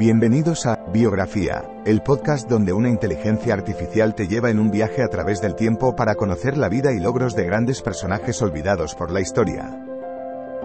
Bienvenidos 0.00 0.64
a 0.64 0.82
Biografía, 0.90 1.62
el 1.84 2.00
podcast 2.00 2.48
donde 2.48 2.72
una 2.72 2.88
inteligencia 2.88 3.52
artificial 3.52 4.14
te 4.14 4.28
lleva 4.28 4.48
en 4.48 4.58
un 4.58 4.70
viaje 4.70 5.02
a 5.02 5.08
través 5.08 5.42
del 5.42 5.54
tiempo 5.54 5.94
para 5.94 6.14
conocer 6.14 6.56
la 6.56 6.70
vida 6.70 6.92
y 6.92 6.98
logros 6.98 7.36
de 7.36 7.44
grandes 7.44 7.82
personajes 7.82 8.40
olvidados 8.40 8.94
por 8.94 9.10
la 9.10 9.20
historia. 9.20 9.78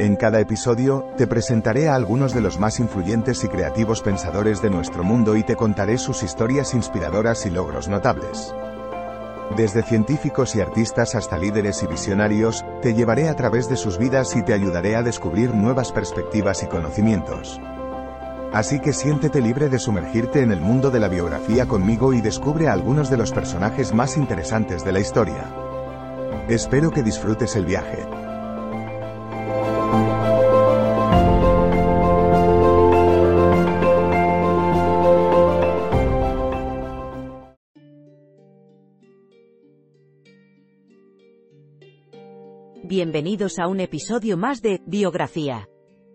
En 0.00 0.16
cada 0.16 0.40
episodio, 0.40 1.06
te 1.16 1.28
presentaré 1.28 1.88
a 1.88 1.94
algunos 1.94 2.34
de 2.34 2.40
los 2.40 2.58
más 2.58 2.80
influyentes 2.80 3.44
y 3.44 3.46
creativos 3.46 4.02
pensadores 4.02 4.62
de 4.62 4.70
nuestro 4.70 5.04
mundo 5.04 5.36
y 5.36 5.44
te 5.44 5.54
contaré 5.54 5.96
sus 5.98 6.24
historias 6.24 6.74
inspiradoras 6.74 7.46
y 7.46 7.50
logros 7.50 7.86
notables. 7.86 8.52
Desde 9.56 9.84
científicos 9.84 10.56
y 10.56 10.60
artistas 10.60 11.14
hasta 11.14 11.38
líderes 11.38 11.84
y 11.84 11.86
visionarios, 11.86 12.64
te 12.82 12.94
llevaré 12.94 13.28
a 13.28 13.36
través 13.36 13.68
de 13.68 13.76
sus 13.76 13.96
vidas 13.96 14.34
y 14.34 14.42
te 14.42 14.54
ayudaré 14.54 14.96
a 14.96 15.04
descubrir 15.04 15.54
nuevas 15.54 15.92
perspectivas 15.92 16.64
y 16.64 16.66
conocimientos. 16.66 17.60
Así 18.52 18.80
que 18.80 18.92
siéntete 18.92 19.40
libre 19.40 19.68
de 19.68 19.78
sumergirte 19.78 20.42
en 20.42 20.50
el 20.50 20.60
mundo 20.60 20.90
de 20.90 20.98
la 20.98 21.08
biografía 21.08 21.66
conmigo 21.66 22.12
y 22.12 22.20
descubre 22.20 22.66
a 22.66 22.72
algunos 22.72 23.08
de 23.08 23.16
los 23.16 23.30
personajes 23.30 23.94
más 23.94 24.16
interesantes 24.16 24.84
de 24.84 24.92
la 24.92 24.98
historia. 24.98 25.54
Espero 26.48 26.90
que 26.90 27.04
disfrutes 27.04 27.54
el 27.54 27.64
viaje. 27.64 28.04
Bienvenidos 42.82 43.60
a 43.60 43.68
un 43.68 43.78
episodio 43.78 44.36
más 44.36 44.60
de 44.60 44.80
Biografía. 44.84 45.68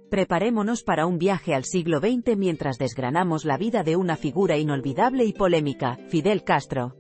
Preparémonos 0.09 0.83
para 0.83 1.07
un 1.07 1.17
viaje 1.17 1.55
al 1.55 1.65
siglo 1.65 1.99
XX 1.99 2.37
mientras 2.37 2.77
desgranamos 2.77 3.43
la 3.43 3.57
vida 3.57 3.83
de 3.83 3.95
una 3.95 4.15
figura 4.15 4.57
inolvidable 4.57 5.25
y 5.25 5.33
polémica, 5.33 5.97
Fidel 6.09 6.43
Castro. 6.43 6.95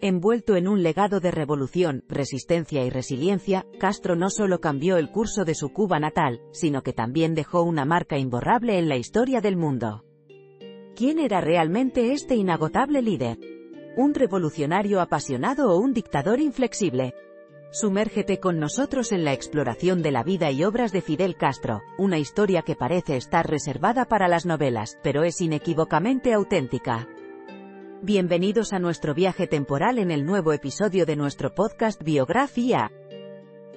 Envuelto 0.00 0.56
en 0.56 0.68
un 0.68 0.82
legado 0.82 1.20
de 1.20 1.30
revolución, 1.30 2.04
resistencia 2.08 2.84
y 2.84 2.90
resiliencia, 2.90 3.66
Castro 3.80 4.14
no 4.14 4.30
solo 4.30 4.60
cambió 4.60 4.96
el 4.96 5.10
curso 5.10 5.44
de 5.44 5.54
su 5.54 5.72
Cuba 5.72 5.98
natal, 5.98 6.40
sino 6.52 6.82
que 6.82 6.92
también 6.92 7.34
dejó 7.34 7.62
una 7.62 7.84
marca 7.84 8.18
imborrable 8.18 8.78
en 8.78 8.88
la 8.88 8.96
historia 8.96 9.40
del 9.40 9.56
mundo. 9.56 10.04
¿Quién 10.94 11.18
era 11.18 11.40
realmente 11.40 12.12
este 12.12 12.34
inagotable 12.34 13.02
líder? 13.02 13.38
¿Un 13.96 14.14
revolucionario 14.14 15.00
apasionado 15.00 15.70
o 15.70 15.78
un 15.78 15.92
dictador 15.92 16.40
inflexible? 16.40 17.14
Sumérgete 17.70 18.40
con 18.40 18.58
nosotros 18.58 19.12
en 19.12 19.24
la 19.24 19.34
exploración 19.34 20.00
de 20.00 20.10
la 20.10 20.22
vida 20.22 20.50
y 20.50 20.64
obras 20.64 20.90
de 20.90 21.02
Fidel 21.02 21.36
Castro, 21.36 21.82
una 21.98 22.18
historia 22.18 22.62
que 22.62 22.76
parece 22.76 23.18
estar 23.18 23.48
reservada 23.48 24.06
para 24.06 24.26
las 24.26 24.46
novelas, 24.46 24.98
pero 25.02 25.22
es 25.22 25.42
inequívocamente 25.42 26.32
auténtica. 26.32 27.06
Bienvenidos 28.00 28.72
a 28.72 28.78
nuestro 28.78 29.12
viaje 29.12 29.46
temporal 29.46 29.98
en 29.98 30.10
el 30.10 30.24
nuevo 30.24 30.54
episodio 30.54 31.04
de 31.04 31.16
nuestro 31.16 31.54
podcast 31.54 32.02
Biografía. 32.02 32.90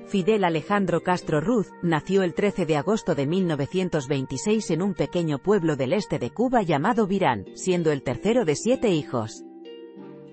Fidel 0.07 0.45
Alejandro 0.45 1.03
Castro 1.03 1.41
Ruz, 1.41 1.69
nació 1.81 2.23
el 2.23 2.33
13 2.33 2.65
de 2.65 2.77
agosto 2.77 3.13
de 3.13 3.27
1926 3.27 4.71
en 4.71 4.83
un 4.83 4.93
pequeño 4.93 5.39
pueblo 5.39 5.75
del 5.75 5.91
este 5.91 6.17
de 6.17 6.31
Cuba 6.31 6.61
llamado 6.61 7.07
Virán, 7.07 7.45
siendo 7.55 7.91
el 7.91 8.03
tercero 8.03 8.45
de 8.45 8.55
siete 8.55 8.89
hijos. 8.89 9.43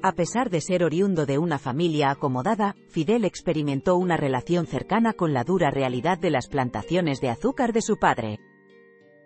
A 0.00 0.12
pesar 0.12 0.48
de 0.48 0.60
ser 0.60 0.84
oriundo 0.84 1.26
de 1.26 1.38
una 1.38 1.58
familia 1.58 2.10
acomodada, 2.10 2.76
Fidel 2.88 3.24
experimentó 3.24 3.96
una 3.96 4.16
relación 4.16 4.66
cercana 4.66 5.12
con 5.12 5.32
la 5.32 5.42
dura 5.42 5.70
realidad 5.70 6.18
de 6.18 6.30
las 6.30 6.46
plantaciones 6.46 7.20
de 7.20 7.30
azúcar 7.30 7.72
de 7.72 7.82
su 7.82 7.98
padre. 7.98 8.38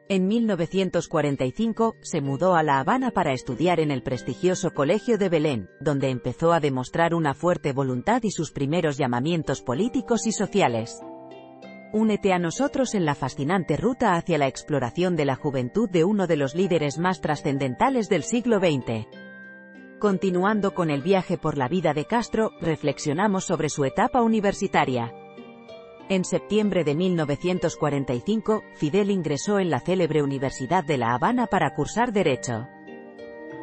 En 0.09 0.27
1945, 0.27 1.97
se 2.01 2.23
mudó 2.23 2.55
a 2.55 2.63
La 2.63 2.81
Habana 2.81 3.11
para 3.11 3.35
estudiar 3.35 3.81
en 3.81 3.91
el 3.91 4.03
prestigioso 4.03 4.71
Colegio 4.73 5.19
de 5.19 5.29
Belén, 5.29 5.69
donde 5.81 6.09
empezó 6.09 6.55
a 6.55 6.61
demostrar 6.61 7.15
una 7.15 7.35
fuerte 7.35 7.75
voluntad 7.75 8.23
y 8.23 8.31
sus 8.31 8.51
primeros 8.51 8.97
llamamientos 8.97 9.61
políticos 9.61 10.27
y 10.27 10.33
sociales. 10.33 11.01
Únete 11.93 12.33
a 12.33 12.39
nosotros 12.39 12.95
en 12.95 13.05
la 13.05 13.15
fascinante 13.15 13.77
ruta 13.77 14.15
hacia 14.15 14.39
la 14.39 14.49
exploración 14.49 15.17
de 15.17 15.27
la 15.27 15.37
juventud 15.37 15.91
de 15.91 16.05
uno 16.05 16.27
de 16.27 16.37
los 16.37 16.55
líderes 16.55 16.97
más 16.97 17.21
trascendentales 17.21 18.09
del 18.09 18.23
siglo 18.23 18.59
XX. 18.59 19.22
Continuando 20.03 20.75
con 20.75 20.91
el 20.91 21.01
viaje 21.01 21.39
por 21.39 21.57
la 21.57 21.69
vida 21.69 21.95
de 21.95 22.07
Castro, 22.07 22.51
reflexionamos 22.61 23.45
sobre 23.45 23.69
su 23.69 23.85
etapa 23.85 24.21
universitaria. 24.21 25.15
En 26.09 26.25
septiembre 26.25 26.83
de 26.83 26.97
1945, 26.97 28.65
Fidel 28.75 29.13
ingresó 29.13 29.61
en 29.61 29.71
la 29.71 29.79
célebre 29.79 30.25
Universidad 30.25 30.83
de 30.83 30.99
La 30.99 31.15
Habana 31.15 31.47
para 31.47 31.73
cursar 31.77 32.13
Derecho. 32.13 32.67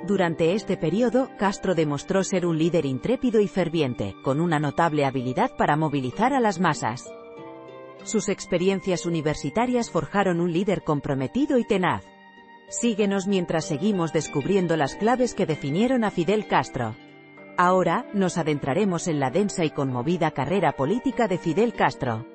Durante 0.07 0.53
este 0.53 0.77
periodo, 0.77 1.29
Castro 1.38 1.75
demostró 1.75 2.23
ser 2.23 2.45
un 2.45 2.57
líder 2.57 2.85
intrépido 2.85 3.41
y 3.41 3.50
ferviente, 3.50 4.16
con 4.23 4.39
una 4.39 4.59
notable 4.59 5.03
habilidad 5.03 5.51
para 5.57 5.75
movilizar 5.75 6.33
a 6.33 6.39
las 6.39 6.57
masas. 6.57 7.03
Sus 8.06 8.29
experiencias 8.29 9.06
universitarias 9.06 9.91
forjaron 9.91 10.39
un 10.39 10.53
líder 10.53 10.85
comprometido 10.85 11.57
y 11.57 11.66
tenaz. 11.67 12.06
Síguenos 12.69 13.25
mientras 13.25 13.66
seguimos 13.66 14.13
descubriendo 14.13 14.78
las 14.78 14.96
claves 14.96 15.34
que 15.34 15.47
definieron 15.47 16.03
a 16.03 16.12
Fidel 16.12 16.47
Castro. 16.47 16.96
Ahora, 17.57 18.06
nos 18.13 18.38
adentraremos 18.38 19.07
en 19.07 19.19
la 19.19 19.31
densa 19.31 19.66
y 19.66 19.72
conmovida 19.72 20.31
carrera 20.31 20.74
política 20.74 21.28
de 21.28 21.40
Fidel 21.40 21.74
Castro. 21.74 22.28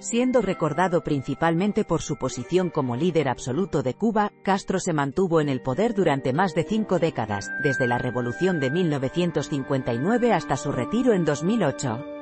Siendo 0.00 0.42
recordado 0.42 1.02
principalmente 1.02 1.82
por 1.82 2.02
su 2.02 2.16
posición 2.16 2.70
como 2.70 2.94
líder 2.94 3.28
absoluto 3.28 3.82
de 3.82 3.94
Cuba, 3.94 4.30
Castro 4.44 4.78
se 4.78 4.92
mantuvo 4.92 5.40
en 5.40 5.48
el 5.48 5.60
poder 5.60 5.94
durante 5.94 6.32
más 6.32 6.54
de 6.54 6.62
cinco 6.64 6.98
décadas, 6.98 7.50
desde 7.64 7.88
la 7.88 7.98
Revolución 7.98 8.60
de 8.60 8.70
1959 8.70 10.32
hasta 10.32 10.56
su 10.56 10.70
retiro 10.70 11.14
en 11.14 11.24
2008. 11.24 12.17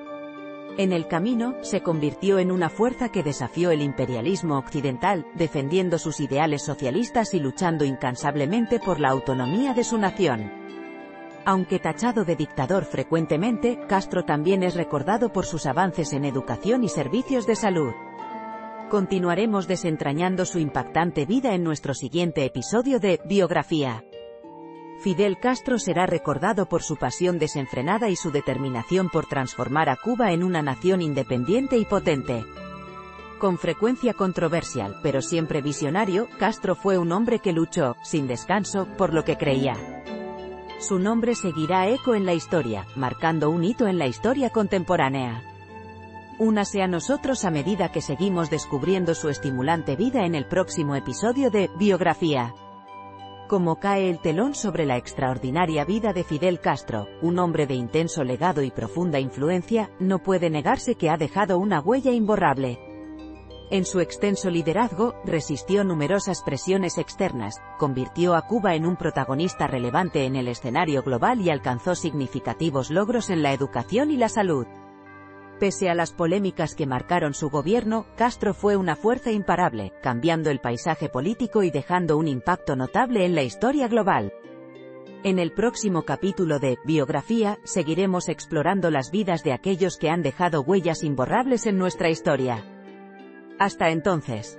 En 0.78 0.92
el 0.92 1.08
camino, 1.08 1.54
se 1.62 1.82
convirtió 1.82 2.38
en 2.38 2.52
una 2.52 2.68
fuerza 2.68 3.08
que 3.08 3.22
desafió 3.22 3.70
el 3.70 3.80
imperialismo 3.80 4.58
occidental, 4.58 5.26
defendiendo 5.34 5.98
sus 5.98 6.20
ideales 6.20 6.62
socialistas 6.62 7.32
y 7.32 7.40
luchando 7.40 7.86
incansablemente 7.86 8.78
por 8.78 9.00
la 9.00 9.08
autonomía 9.08 9.72
de 9.72 9.84
su 9.84 9.96
nación. 9.96 10.52
Aunque 11.46 11.78
tachado 11.78 12.26
de 12.26 12.36
dictador 12.36 12.84
frecuentemente, 12.84 13.78
Castro 13.88 14.24
también 14.24 14.62
es 14.62 14.74
recordado 14.74 15.32
por 15.32 15.46
sus 15.46 15.64
avances 15.64 16.12
en 16.12 16.26
educación 16.26 16.84
y 16.84 16.90
servicios 16.90 17.46
de 17.46 17.56
salud. 17.56 17.92
Continuaremos 18.90 19.66
desentrañando 19.66 20.44
su 20.44 20.58
impactante 20.58 21.24
vida 21.24 21.54
en 21.54 21.64
nuestro 21.64 21.94
siguiente 21.94 22.44
episodio 22.44 23.00
de 23.00 23.20
Biografía. 23.24 24.04
Fidel 25.00 25.38
Castro 25.38 25.78
será 25.78 26.06
recordado 26.06 26.66
por 26.66 26.82
su 26.82 26.96
pasión 26.96 27.38
desenfrenada 27.38 28.08
y 28.08 28.16
su 28.16 28.30
determinación 28.30 29.08
por 29.08 29.26
transformar 29.26 29.88
a 29.88 29.96
Cuba 29.96 30.32
en 30.32 30.42
una 30.42 30.62
nación 30.62 31.02
independiente 31.02 31.76
y 31.78 31.84
potente. 31.84 32.44
Con 33.38 33.58
frecuencia 33.58 34.14
controversial, 34.14 34.98
pero 35.02 35.20
siempre 35.20 35.60
visionario, 35.60 36.26
Castro 36.38 36.74
fue 36.74 36.96
un 36.96 37.12
hombre 37.12 37.38
que 37.38 37.52
luchó, 37.52 37.96
sin 38.02 38.26
descanso, 38.26 38.86
por 38.96 39.12
lo 39.12 39.24
que 39.24 39.36
creía. 39.36 39.74
Su 40.80 40.98
nombre 40.98 41.34
seguirá 41.34 41.88
eco 41.88 42.14
en 42.14 42.24
la 42.24 42.32
historia, 42.32 42.86
marcando 42.96 43.50
un 43.50 43.64
hito 43.64 43.86
en 43.86 43.98
la 43.98 44.06
historia 44.06 44.50
contemporánea. 44.50 45.42
Únase 46.38 46.82
a 46.82 46.86
nosotros 46.86 47.44
a 47.44 47.50
medida 47.50 47.92
que 47.92 48.00
seguimos 48.00 48.50
descubriendo 48.50 49.14
su 49.14 49.28
estimulante 49.28 49.96
vida 49.96 50.26
en 50.26 50.34
el 50.34 50.46
próximo 50.46 50.94
episodio 50.94 51.50
de 51.50 51.70
Biografía. 51.78 52.54
Como 53.48 53.78
cae 53.78 54.10
el 54.10 54.18
telón 54.18 54.56
sobre 54.56 54.86
la 54.86 54.96
extraordinaria 54.96 55.84
vida 55.84 56.12
de 56.12 56.24
Fidel 56.24 56.58
Castro, 56.58 57.06
un 57.22 57.38
hombre 57.38 57.68
de 57.68 57.74
intenso 57.74 58.24
legado 58.24 58.60
y 58.60 58.72
profunda 58.72 59.20
influencia, 59.20 59.88
no 60.00 60.18
puede 60.18 60.50
negarse 60.50 60.96
que 60.96 61.10
ha 61.10 61.16
dejado 61.16 61.56
una 61.58 61.80
huella 61.80 62.10
imborrable. 62.10 62.80
En 63.70 63.84
su 63.84 64.00
extenso 64.00 64.50
liderazgo, 64.50 65.14
resistió 65.24 65.84
numerosas 65.84 66.42
presiones 66.42 66.98
externas, 66.98 67.60
convirtió 67.78 68.34
a 68.34 68.42
Cuba 68.42 68.74
en 68.74 68.84
un 68.84 68.96
protagonista 68.96 69.68
relevante 69.68 70.24
en 70.24 70.34
el 70.34 70.48
escenario 70.48 71.02
global 71.02 71.40
y 71.40 71.50
alcanzó 71.50 71.94
significativos 71.94 72.90
logros 72.90 73.30
en 73.30 73.42
la 73.42 73.52
educación 73.52 74.10
y 74.10 74.16
la 74.16 74.28
salud. 74.28 74.66
Pese 75.58 75.88
a 75.88 75.94
las 75.94 76.12
polémicas 76.12 76.74
que 76.74 76.86
marcaron 76.86 77.32
su 77.32 77.48
gobierno, 77.48 78.06
Castro 78.16 78.52
fue 78.52 78.76
una 78.76 78.94
fuerza 78.94 79.30
imparable, 79.30 79.94
cambiando 80.02 80.50
el 80.50 80.60
paisaje 80.60 81.08
político 81.08 81.62
y 81.62 81.70
dejando 81.70 82.18
un 82.18 82.28
impacto 82.28 82.76
notable 82.76 83.24
en 83.24 83.34
la 83.34 83.42
historia 83.42 83.88
global. 83.88 84.34
En 85.24 85.38
el 85.38 85.52
próximo 85.52 86.02
capítulo 86.02 86.58
de 86.58 86.76
Biografía, 86.84 87.58
seguiremos 87.64 88.28
explorando 88.28 88.90
las 88.90 89.10
vidas 89.10 89.42
de 89.44 89.54
aquellos 89.54 89.96
que 89.96 90.10
han 90.10 90.22
dejado 90.22 90.60
huellas 90.60 91.02
imborrables 91.02 91.66
en 91.66 91.78
nuestra 91.78 92.10
historia. 92.10 92.62
Hasta 93.58 93.88
entonces. 93.88 94.58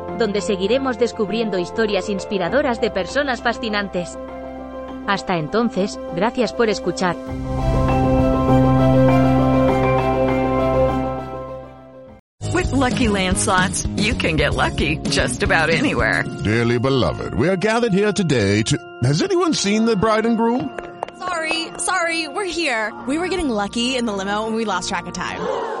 donde 0.17 0.41
seguiremos 0.41 0.97
descubriendo 0.97 1.57
historias 1.57 2.09
inspiradoras 2.09 2.81
de 2.81 2.91
personas 2.91 3.41
fascinantes. 3.41 4.17
Hasta 5.07 5.37
entonces, 5.37 5.99
gracias 6.15 6.53
por 6.53 6.69
escuchar. 6.69 7.15
With 12.53 12.71
Lucky 12.71 13.07
Land 13.07 13.37
slots, 13.37 13.85
you 13.95 14.13
can 14.13 14.35
get 14.35 14.53
lucky 14.53 14.97
just 15.09 15.43
about 15.43 15.69
anywhere. 15.69 16.23
Dearly 16.43 16.77
beloved, 16.77 17.33
we 17.33 17.47
are 17.47 17.55
gathered 17.57 17.93
here 17.93 18.11
today 18.11 18.63
to. 18.63 18.77
Has 19.03 19.21
anyone 19.21 19.53
seen 19.53 19.85
the 19.85 19.95
bride 19.95 20.25
and 20.25 20.37
groom? 20.37 20.77
Sorry, 21.17 21.67
sorry, 21.77 22.27
we're 22.27 22.45
here. 22.45 22.91
We 23.07 23.17
were 23.17 23.27
getting 23.27 23.49
lucky 23.49 23.95
in 23.95 24.05
the 24.05 24.13
limo 24.13 24.47
and 24.47 24.55
we 24.55 24.65
lost 24.65 24.89
track 24.89 25.07
of 25.07 25.13
time. 25.13 25.80